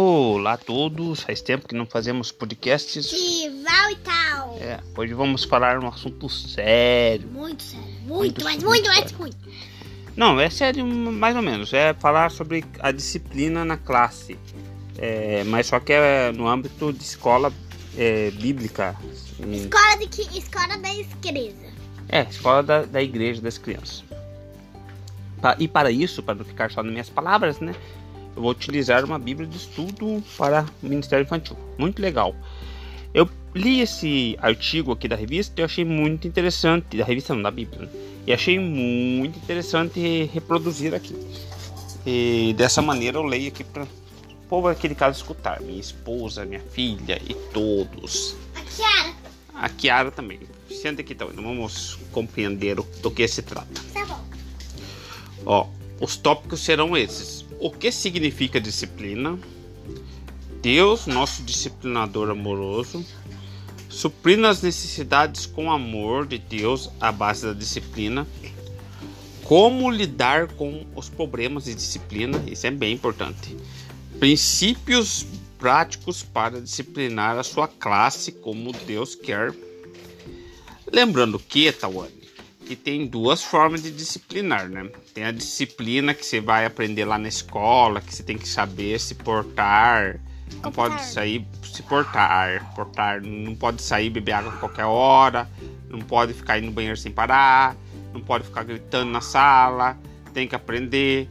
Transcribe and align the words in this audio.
Olá 0.00 0.52
a 0.52 0.56
todos, 0.56 1.22
faz 1.22 1.40
tempo 1.40 1.66
que 1.66 1.74
não 1.74 1.84
fazemos 1.84 2.30
podcasts. 2.30 3.10
Rival 3.10 3.90
e 3.90 3.96
tal. 3.96 4.56
É, 4.60 4.78
hoje 4.96 5.12
vamos 5.12 5.42
falar 5.42 5.76
um 5.82 5.88
assunto 5.88 6.28
sério. 6.28 7.26
Muito 7.26 7.64
sério. 7.64 7.84
Muito, 8.02 8.08
Muito, 8.08 8.44
mas 8.44 8.62
muito 8.62 8.66
muito, 8.68 8.86
mais 8.86 9.00
sério. 9.00 9.18
muito. 9.18 9.36
Não, 10.16 10.38
é 10.38 10.48
sério 10.50 10.86
mais 10.86 11.34
ou 11.34 11.42
menos. 11.42 11.72
É 11.72 11.94
falar 11.94 12.30
sobre 12.30 12.64
a 12.78 12.92
disciplina 12.92 13.64
na 13.64 13.76
classe. 13.76 14.38
É, 14.96 15.42
mas 15.42 15.66
só 15.66 15.80
que 15.80 15.92
é 15.92 16.30
no 16.30 16.46
âmbito 16.46 16.92
de 16.92 17.02
escola 17.02 17.52
é, 17.96 18.30
bíblica. 18.30 18.94
Escola, 19.50 19.96
de 19.98 20.06
que, 20.06 20.38
escola 20.38 20.78
da 20.78 20.94
igreja. 20.94 21.72
É, 22.08 22.22
escola 22.22 22.62
da, 22.62 22.82
da 22.84 23.02
igreja 23.02 23.42
das 23.42 23.58
crianças. 23.58 24.04
E 25.58 25.66
para 25.66 25.90
isso, 25.90 26.22
para 26.22 26.36
não 26.36 26.44
ficar 26.44 26.70
só 26.70 26.84
nas 26.84 26.92
minhas 26.92 27.10
palavras, 27.10 27.58
né? 27.58 27.74
Eu 28.38 28.42
vou 28.42 28.52
utilizar 28.52 29.04
uma 29.04 29.18
Bíblia 29.18 29.48
de 29.48 29.56
estudo 29.56 30.22
para 30.36 30.64
o 30.80 30.86
Ministério 30.86 31.24
Infantil. 31.24 31.56
Muito 31.76 32.00
legal. 32.00 32.36
Eu 33.12 33.28
li 33.52 33.80
esse 33.80 34.38
artigo 34.40 34.92
aqui 34.92 35.08
da 35.08 35.16
revista 35.16 35.60
e 35.60 35.64
achei 35.64 35.84
muito 35.84 36.28
interessante. 36.28 36.96
Da 36.96 37.04
revista 37.04 37.34
não, 37.34 37.42
da 37.42 37.50
Bíblia. 37.50 37.80
Né? 37.80 37.88
E 38.28 38.32
achei 38.32 38.56
muito 38.56 39.36
interessante 39.40 40.30
reproduzir 40.32 40.94
aqui. 40.94 41.16
E 42.06 42.54
dessa 42.56 42.80
maneira 42.80 43.18
eu 43.18 43.24
leio 43.24 43.48
aqui 43.48 43.64
para 43.64 43.82
o 43.82 43.88
povo 44.48 44.68
aqui 44.68 44.88
de 44.88 44.94
casa 44.94 45.16
escutar. 45.16 45.60
Minha 45.60 45.80
esposa, 45.80 46.44
minha 46.44 46.60
filha 46.60 47.20
e 47.28 47.34
todos. 47.52 48.36
A 48.54 48.60
Kiara. 48.60 49.14
A 49.52 49.68
Kiara 49.68 50.10
também. 50.12 50.38
Senta 50.70 51.00
aqui 51.00 51.12
então, 51.12 51.28
vamos 51.34 51.98
compreender 52.12 52.76
do 52.76 53.10
que 53.10 53.26
se 53.26 53.42
trata. 53.42 53.66
Tá 53.92 54.06
bom. 54.06 54.20
Ó, 55.44 55.66
os 56.00 56.16
tópicos 56.16 56.60
serão 56.60 56.96
esses: 56.96 57.37
o 57.58 57.70
que 57.70 57.90
significa 57.90 58.60
disciplina? 58.60 59.38
Deus, 60.62 61.06
nosso 61.06 61.42
disciplinador 61.42 62.30
amoroso, 62.30 63.04
suprindo 63.88 64.46
as 64.46 64.62
necessidades 64.62 65.46
com 65.46 65.70
amor 65.70 66.26
de 66.26 66.38
Deus 66.38 66.90
à 67.00 67.10
base 67.10 67.46
da 67.46 67.52
disciplina. 67.52 68.26
Como 69.44 69.90
lidar 69.90 70.48
com 70.48 70.84
os 70.94 71.08
problemas 71.08 71.64
de 71.64 71.74
disciplina? 71.74 72.42
Isso 72.46 72.66
é 72.66 72.70
bem 72.70 72.94
importante. 72.94 73.56
Princípios 74.18 75.26
práticos 75.58 76.22
para 76.22 76.60
disciplinar 76.60 77.38
a 77.38 77.42
sua 77.42 77.66
classe 77.66 78.32
como 78.32 78.72
Deus 78.72 79.14
quer. 79.14 79.54
Lembrando 80.92 81.38
que, 81.38 81.70
Tawane, 81.72 82.17
que 82.68 82.76
tem 82.76 83.06
duas 83.06 83.42
formas 83.42 83.82
de 83.82 83.90
disciplinar, 83.90 84.68
né? 84.68 84.90
Tem 85.14 85.24
a 85.24 85.32
disciplina 85.32 86.12
que 86.12 86.24
você 86.24 86.38
vai 86.38 86.66
aprender 86.66 87.06
lá 87.06 87.16
na 87.16 87.26
escola, 87.26 87.98
que 87.98 88.14
você 88.14 88.22
tem 88.22 88.36
que 88.36 88.46
saber 88.46 89.00
se 89.00 89.14
portar, 89.14 90.20
não 90.62 90.70
pode 90.70 91.02
sair 91.02 91.46
se 91.62 91.82
portar, 91.82 92.74
portar, 92.74 93.22
não 93.22 93.56
pode 93.56 93.80
sair 93.80 94.10
beber 94.10 94.32
água 94.32 94.52
a 94.52 94.56
qualquer 94.58 94.84
hora, 94.84 95.48
não 95.88 96.00
pode 96.00 96.34
ficar 96.34 96.58
indo 96.58 96.66
no 96.66 96.72
banheiro 96.72 96.96
sem 96.98 97.10
parar, 97.10 97.74
não 98.12 98.20
pode 98.20 98.44
ficar 98.44 98.64
gritando 98.64 99.10
na 99.10 99.22
sala, 99.22 99.98
tem 100.34 100.46
que 100.46 100.54
aprender. 100.54 101.26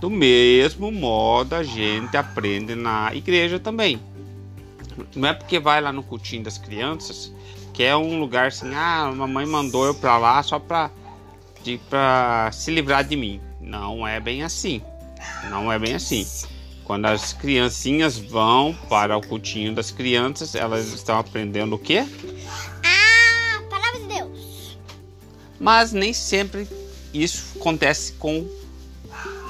Do 0.00 0.08
mesmo 0.08 0.90
modo 0.90 1.54
a 1.54 1.62
gente 1.62 2.16
aprende 2.16 2.74
na 2.74 3.14
igreja 3.14 3.58
também. 3.58 4.00
Não 5.14 5.28
é 5.28 5.32
porque 5.32 5.58
vai 5.58 5.80
lá 5.80 5.92
no 5.92 6.02
cultinho 6.02 6.42
das 6.42 6.58
crianças 6.58 7.32
que 7.80 7.84
é 7.84 7.96
um 7.96 8.18
lugar 8.18 8.48
assim, 8.48 8.74
ah, 8.74 9.06
a 9.06 9.12
mamãe 9.12 9.46
mandou 9.46 9.86
eu 9.86 9.94
pra 9.94 10.18
lá 10.18 10.42
só 10.42 10.58
pra, 10.58 10.90
de, 11.62 11.78
pra 11.88 12.50
se 12.52 12.70
livrar 12.70 13.04
de 13.04 13.16
mim. 13.16 13.40
Não 13.58 14.06
é 14.06 14.20
bem 14.20 14.42
assim. 14.42 14.82
Não 15.48 15.72
é 15.72 15.78
bem 15.78 15.94
assim. 15.94 16.26
Quando 16.84 17.06
as 17.06 17.32
criancinhas 17.32 18.18
vão 18.18 18.76
para 18.88 19.16
o 19.16 19.26
cultinho 19.26 19.74
das 19.74 19.90
crianças, 19.90 20.54
elas 20.54 20.92
estão 20.92 21.18
aprendendo 21.18 21.76
o 21.76 21.78
quê? 21.78 22.04
Ah, 22.84 23.62
palavra 23.70 24.00
de 24.00 24.06
Deus. 24.14 24.78
Mas 25.58 25.92
nem 25.92 26.12
sempre 26.12 26.68
isso 27.14 27.58
acontece 27.58 28.12
com, 28.12 28.46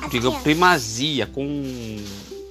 diga, 0.02 0.08
crianças. 0.08 0.42
primazia, 0.42 1.26
com 1.26 1.96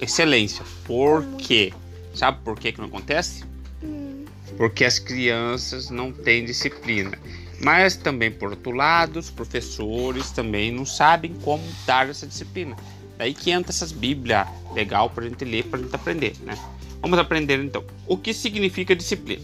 excelência. 0.02 0.66
Por 0.86 1.24
quê? 1.38 1.72
Sabe 2.14 2.40
por 2.44 2.60
que, 2.60 2.72
que 2.72 2.80
não 2.80 2.88
acontece? 2.88 3.44
Hum, 3.84 4.26
porque 4.58 4.84
as 4.84 5.00
crianças 5.00 5.90
não 5.90 6.12
têm 6.12 6.46
disciplina. 6.46 7.18
Mas 7.62 7.96
também, 7.96 8.32
por 8.32 8.52
outro 8.52 8.72
lado, 8.72 9.20
os 9.20 9.30
professores 9.30 10.32
também 10.32 10.72
não 10.72 10.86
sabem 10.86 11.34
como 11.44 11.64
dar 11.86 12.10
essa 12.10 12.26
disciplina. 12.26 12.76
Daí 13.18 13.34
que 13.34 13.52
entra 13.52 13.72
essas 13.72 13.92
bíblias 13.92 14.48
legal 14.74 15.10
para 15.10 15.26
a 15.26 15.30
gente 15.30 15.44
ler, 15.44 15.66
para 15.66 15.80
a 15.80 15.84
gente 15.84 15.94
aprender, 15.94 16.34
né? 16.42 16.58
Vamos 17.02 17.20
aprender 17.20 17.60
então. 17.60 17.84
O 18.08 18.18
que 18.18 18.34
significa 18.34 18.96
disciplina? 18.96 19.42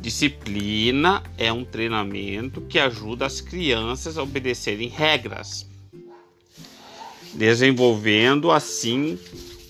Disciplina 0.00 1.22
é 1.36 1.52
um 1.52 1.64
treinamento 1.64 2.60
que 2.60 2.78
ajuda 2.78 3.26
as 3.26 3.40
crianças 3.40 4.16
a 4.16 4.22
obedecerem 4.22 4.88
regras, 4.88 5.66
desenvolvendo 7.32 8.50
assim 8.50 9.18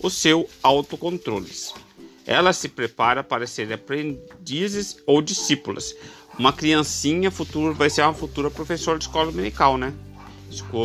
o 0.01 0.11
seu 0.11 0.49
autocontrole. 0.63 1.51
Ela 2.27 2.53
se 2.53 2.69
prepara 2.69 3.23
para 3.23 3.47
ser 3.47 3.73
aprendizes 3.73 4.97
ou 5.07 5.23
discípulas. 5.23 5.95
Uma 6.39 6.53
criancinha 6.53 7.31
futuro 7.31 7.73
vai 7.75 7.89
ser 7.89 8.03
uma 8.03 8.13
futura 8.13 8.51
professora 8.51 8.99
de 8.99 9.05
escola 9.05 9.31
dominical, 9.31 9.79
né? 9.79 9.93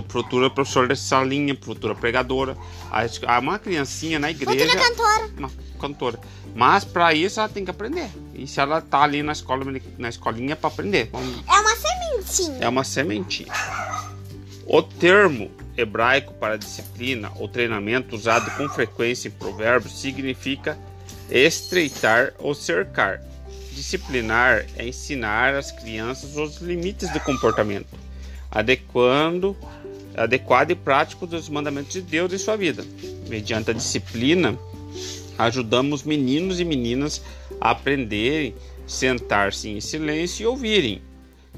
Futura 0.10 0.50
professora 0.50 0.88
de 0.88 1.00
salinha, 1.00 1.58
futura 1.60 1.94
pregadora. 1.96 2.58
A 2.92 3.06
es- 3.06 3.22
a- 3.26 3.40
Uma 3.40 3.60
criancinha 3.60 4.18
na 4.20 4.30
igreja. 4.32 4.66
Futura 4.68 4.90
cantora. 4.90 5.30
Uma 5.38 5.52
cantora. 5.80 6.20
Mas 6.56 6.84
para 6.84 7.14
isso 7.14 7.40
ela 7.40 7.48
tem 7.50 7.64
que 7.64 7.72
aprender. 7.72 8.10
E 8.34 8.46
se 8.48 8.60
ela 8.60 8.82
tá 8.82 9.02
ali 9.04 9.22
na 9.24 9.32
escola 9.32 9.64
na 9.98 10.10
escolinha 10.10 10.54
é 10.54 10.56
para 10.56 10.70
aprender. 10.70 11.10
Vamos- 11.12 11.44
É 11.48 11.60
uma 11.60 11.76
sementinha. 11.76 12.58
é 12.66 12.70
uma 12.70 12.84
sementinha. 12.84 13.54
O 14.66 14.82
termo 14.82 15.52
hebraico 15.78 16.34
para 16.34 16.58
disciplina 16.58 17.32
ou 17.36 17.48
treinamento 17.48 18.16
usado 18.16 18.50
com 18.58 18.68
frequência 18.70 19.28
em 19.28 19.32
provérbios 19.32 20.00
significa 20.00 20.78
estreitar 21.32 22.34
ou 22.40 22.54
cercar. 22.54 23.22
Disciplinar 23.72 24.66
é 24.76 24.88
ensinar 24.88 25.56
às 25.56 25.72
crianças 25.72 26.36
os 26.36 26.58
limites 26.58 27.10
do 27.12 27.20
comportamento, 27.22 27.88
adequando, 28.52 29.56
adequado 30.16 30.72
e 30.72 30.76
prático 30.76 31.26
dos 31.26 31.48
mandamentos 31.50 31.94
de 31.94 32.02
Deus 32.02 32.34
em 32.34 32.38
sua 32.38 32.58
vida. 32.58 32.86
Mediante 33.30 33.72
a 33.72 33.74
disciplina, 33.74 34.58
ajudamos 35.38 36.04
meninos 36.04 36.60
e 36.60 36.66
meninas 36.66 37.22
a 37.60 37.72
aprenderem, 37.72 38.54
sentar-se 38.86 39.70
em 39.70 39.80
silêncio 39.80 40.44
e 40.44 40.48
ouvirem 40.48 41.02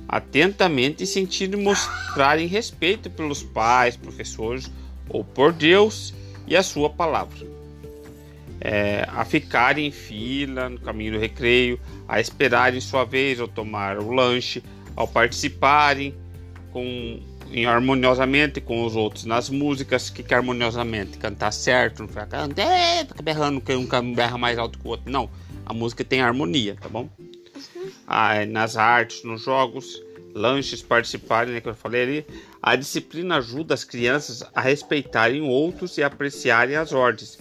atentamente 0.07 1.03
e 1.03 1.07
sentir 1.07 1.55
mostrarem 1.55 2.47
respeito 2.47 3.09
pelos 3.09 3.43
pais, 3.43 3.95
professores 3.95 4.69
ou 5.09 5.23
por 5.23 5.51
Deus 5.51 6.13
e 6.47 6.55
a 6.55 6.63
sua 6.63 6.89
palavra. 6.89 7.52
É, 8.65 9.05
a 9.09 9.25
ficarem 9.25 9.87
em 9.87 9.91
fila 9.91 10.69
no 10.69 10.79
caminho 10.79 11.13
do 11.13 11.19
recreio, 11.19 11.77
a 12.07 12.21
esperarem 12.21 12.79
sua 12.79 13.03
vez 13.03 13.41
ao 13.41 13.47
tomar 13.47 13.97
o 13.99 14.09
lanche, 14.09 14.63
ao 14.95 15.05
participarem 15.05 16.15
com, 16.71 17.19
em 17.51 17.65
harmoniosamente 17.65 18.61
com 18.61 18.85
os 18.85 18.95
outros 18.95 19.25
nas 19.25 19.49
músicas, 19.49 20.09
que, 20.09 20.23
que 20.23 20.33
é 20.33 20.37
harmoniosamente 20.37 21.17
cantar 21.17 21.51
certo, 21.51 22.03
não 22.03 22.07
ficar 22.07 22.25
ficar 22.25 23.21
berrando, 23.21 23.59
que 23.59 23.73
um 23.73 24.13
berra 24.15 24.37
mais 24.37 24.57
alto 24.57 24.79
que 24.79 24.87
o 24.87 24.91
outro. 24.91 25.11
Não, 25.11 25.29
a 25.65 25.73
música 25.73 26.05
tem 26.05 26.21
harmonia, 26.21 26.77
tá 26.79 26.87
bom? 26.87 27.09
Ah, 28.07 28.45
nas 28.45 28.77
artes, 28.77 29.25
nos 29.25 29.43
jogos, 29.43 30.01
lanches, 30.33 30.81
participarem, 30.81 31.53
né, 31.53 31.59
que 31.59 31.67
eu 31.67 31.75
falei 31.75 32.03
ali. 32.03 32.25
A 32.61 32.77
disciplina 32.77 33.37
ajuda 33.37 33.73
as 33.73 33.83
crianças 33.83 34.41
a 34.55 34.61
respeitarem 34.61 35.41
outros 35.41 35.97
e 35.97 36.03
apreciarem 36.03 36.77
as 36.77 36.93
ordens. 36.93 37.37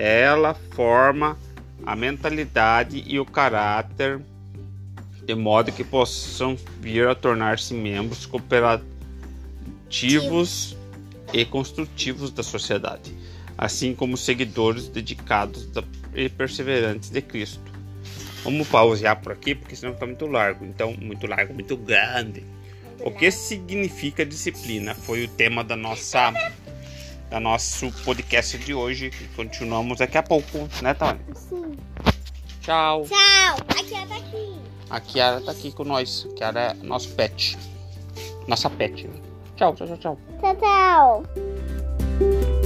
Ela 0.00 0.54
forma 0.54 1.36
a 1.84 1.96
mentalidade 1.96 3.02
e 3.04 3.18
o 3.18 3.24
caráter 3.24 4.20
de 5.24 5.34
modo 5.34 5.72
que 5.72 5.82
possam 5.82 6.56
vir 6.80 7.08
a 7.08 7.16
tornar-se 7.16 7.74
membros 7.74 8.24
cooperativos 8.24 8.86
e 11.32 11.44
construtivos 11.44 12.30
da 12.30 12.44
sociedade, 12.44 13.12
assim 13.58 13.92
como 13.92 14.16
seguidores 14.16 14.86
dedicados 14.86 15.68
e 16.14 16.28
perseverantes 16.28 17.10
de 17.10 17.20
Cristo. 17.20 17.72
Vamos 18.44 18.68
pausear 18.68 19.20
por 19.20 19.32
aqui, 19.32 19.52
porque 19.56 19.74
senão 19.74 19.94
está 19.94 20.06
muito 20.06 20.26
largo. 20.28 20.64
Então, 20.64 20.94
muito 20.96 21.26
largo, 21.26 21.52
muito 21.52 21.76
grande. 21.76 22.44
O 23.00 23.10
que 23.10 23.32
significa 23.32 24.24
disciplina? 24.24 24.94
Foi 24.94 25.24
o 25.24 25.28
tema 25.28 25.64
da 25.64 25.76
nossa, 25.76 26.32
da 27.30 27.40
nosso 27.40 27.90
podcast 28.04 28.56
de 28.58 28.74
hoje. 28.74 29.10
Continuamos 29.36 29.98
daqui 29.98 30.18
a 30.18 30.22
pouco, 30.22 30.68
né, 30.82 30.94
Tony? 30.94 31.20
Sim. 31.34 31.76
Tchau. 32.60 33.04
Tchau. 33.04 33.56
Aqui 33.68 33.94
é 33.94 34.06
daqui. 34.06 34.58
A 34.90 35.00
Kiara 35.00 35.40
tá 35.40 35.52
aqui 35.52 35.72
com 35.72 35.84
nós. 35.84 36.26
A 36.30 36.34
Kiara 36.34 36.60
é 36.60 36.74
nosso 36.74 37.10
pet. 37.10 37.56
Nossa 38.46 38.70
pet. 38.70 39.06
né? 39.06 39.14
Tchau, 39.56 39.74
tchau, 39.74 39.86
tchau, 39.86 39.96
tchau. 39.98 40.18
Tchau, 40.40 40.56
tchau. 40.56 42.57